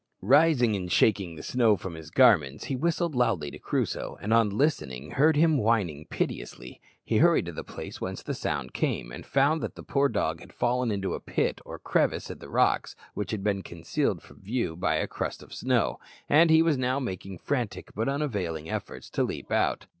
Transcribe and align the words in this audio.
Rising 0.23 0.75
and 0.75 0.91
shaking 0.91 1.35
the 1.35 1.43
snow 1.43 1.77
from 1.77 1.93
his 1.93 2.09
garments, 2.09 2.63
he 2.63 2.75
whistled 2.75 3.13
loudly 3.13 3.51
to 3.51 3.59
Crusoe, 3.59 4.17
and, 4.19 4.33
on 4.33 4.49
listening, 4.49 5.11
heard 5.11 5.35
him 5.35 5.59
whining 5.59 6.05
piteously. 6.07 6.81
He 7.05 7.17
hurried 7.17 7.45
to 7.45 7.51
the 7.51 7.63
place 7.63 8.01
whence 8.01 8.23
the 8.23 8.33
sound 8.33 8.73
came, 8.73 9.11
and 9.11 9.23
found 9.23 9.61
that 9.61 9.75
the 9.75 9.83
poor 9.83 10.09
dog 10.09 10.39
had 10.39 10.53
fallen 10.53 10.89
into 10.89 11.13
a 11.13 11.19
deep 11.19 11.27
pit 11.27 11.61
or 11.65 11.77
crevice 11.77 12.31
in 12.31 12.39
the 12.39 12.49
rocks, 12.49 12.95
which 13.13 13.29
had 13.29 13.43
been 13.43 13.61
concealed 13.61 14.23
from 14.23 14.41
view 14.41 14.75
by 14.75 14.95
a 14.95 15.05
crust 15.05 15.43
of 15.43 15.53
snow, 15.53 15.99
and 16.27 16.49
he 16.49 16.63
was 16.63 16.79
now 16.79 16.99
making 16.99 17.37
frantic 17.37 17.93
but 17.93 18.09
unavailing 18.09 18.67
efforts 18.71 19.07
to 19.11 19.21
leap 19.21 19.51
out. 19.51 19.85